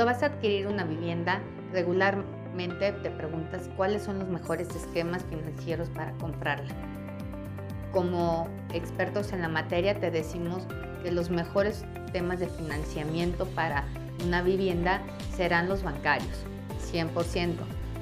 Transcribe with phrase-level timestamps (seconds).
[0.00, 1.42] Cuando vas a adquirir una vivienda,
[1.74, 6.74] regularmente te preguntas cuáles son los mejores esquemas financieros para comprarla.
[7.92, 10.62] Como expertos en la materia te decimos
[11.02, 11.84] que los mejores
[12.14, 13.84] temas de financiamiento para
[14.24, 15.02] una vivienda
[15.36, 16.46] serán los bancarios,
[16.90, 17.56] 100%,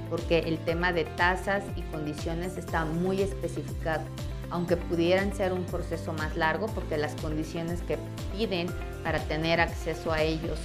[0.08, 4.04] porque el tema de tasas y condiciones está muy especificado,
[4.50, 7.98] aunque pudieran ser un proceso más largo porque las condiciones que
[8.36, 8.68] piden
[9.02, 10.60] para tener acceso a ellos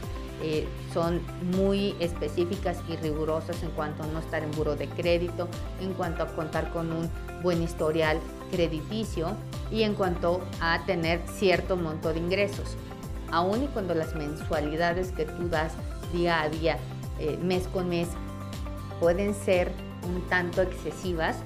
[0.46, 1.22] eh, son
[1.56, 5.48] muy específicas y rigurosas en cuanto a no estar en buro de crédito,
[5.80, 7.10] en cuanto a contar con un
[7.42, 8.20] buen historial
[8.52, 9.38] crediticio
[9.72, 12.76] y en cuanto a tener cierto monto de ingresos.
[13.32, 15.74] Aún y cuando las mensualidades que tú das
[16.12, 16.78] día a día,
[17.20, 18.10] eh, mes con mes,
[19.00, 19.72] pueden ser
[20.14, 21.38] un tanto excesivas,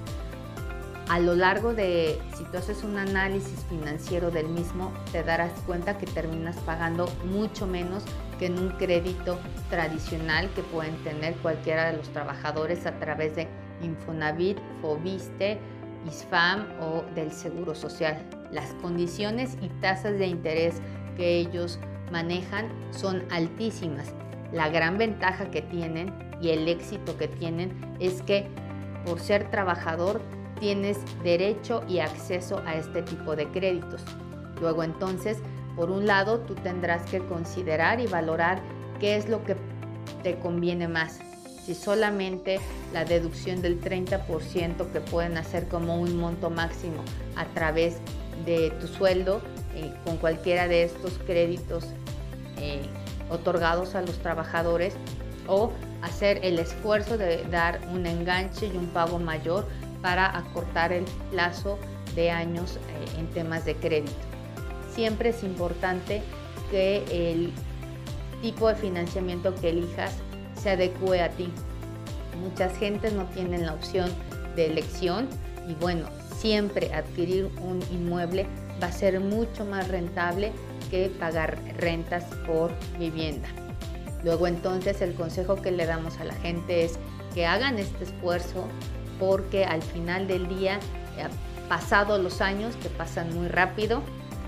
[1.10, 5.98] a lo largo de, si tú haces un análisis financiero del mismo, te darás cuenta
[5.98, 8.04] que terminas pagando mucho menos
[8.40, 13.48] que en un crédito tradicional que pueden tener cualquiera de los trabajadores a través de
[13.82, 15.60] Infonavit, Fobiste,
[16.08, 18.22] ISFAM o del Seguro Social.
[18.52, 20.76] Las condiciones y tasas de interés
[21.16, 21.80] que ellos
[22.12, 24.14] manejan son altísimas.
[24.52, 28.48] La gran ventaja que tienen y el éxito que tienen es que
[29.06, 30.22] por ser trabajador
[30.60, 34.02] tienes derecho y acceso a este tipo de créditos.
[34.62, 35.38] Luego entonces,
[35.76, 38.62] por un lado, tú tendrás que considerar y valorar
[39.00, 39.56] qué es lo que
[40.24, 41.20] te conviene más.
[41.66, 42.60] Si solamente
[42.94, 47.04] la deducción del 30% que pueden hacer como un monto máximo
[47.36, 47.98] a través
[48.46, 49.42] de tu sueldo
[49.76, 51.86] eh, con cualquiera de estos créditos
[52.60, 52.82] eh,
[53.30, 54.96] otorgados a los trabajadores
[55.48, 55.72] o
[56.02, 59.68] hacer el esfuerzo de dar un enganche y un pago mayor
[60.02, 61.78] para acortar el plazo
[62.16, 64.14] de años eh, en temas de crédito.
[64.94, 66.24] Siempre es importante
[66.72, 67.52] que el
[68.42, 70.14] tipo de financiamiento que elijas
[70.62, 71.50] se adecue a ti.
[72.42, 74.10] Muchas gentes no tienen la opción
[74.56, 75.28] de elección
[75.68, 76.08] y bueno,
[76.38, 78.46] siempre adquirir un inmueble
[78.82, 80.52] va a ser mucho más rentable
[80.92, 83.48] que pagar rentas por vivienda.
[84.24, 87.00] Luego entonces el consejo que le damos a la gente es
[87.34, 88.68] que hagan este esfuerzo
[89.20, 90.80] porque al final del día,
[91.18, 91.28] eh,
[91.70, 94.02] pasados los años, que pasan muy rápido,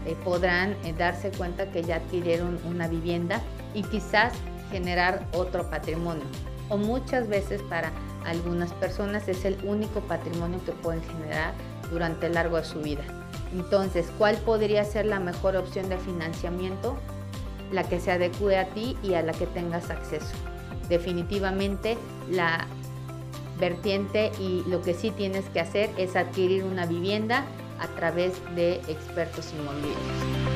[0.06, 3.42] eh, podrán eh, darse cuenta que ya adquirieron una vivienda
[3.74, 4.34] y quizás
[4.72, 6.24] generar otro patrimonio.
[6.70, 7.92] O muchas veces para
[8.26, 11.54] algunas personas es el único patrimonio que pueden generar
[11.92, 13.04] durante el largo de su vida.
[13.52, 16.96] Entonces, ¿cuál podría ser la mejor opción de financiamiento?
[17.72, 20.34] La que se adecue a ti y a la que tengas acceso.
[20.88, 21.98] Definitivamente
[22.30, 22.68] la
[23.60, 27.46] vertiente y lo que sí tienes que hacer es adquirir una vivienda
[27.80, 30.49] a través de expertos inmobiliarios.